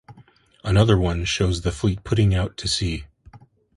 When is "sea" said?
2.67-3.05